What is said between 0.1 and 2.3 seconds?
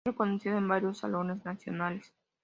reconocida en varios salones nacionales.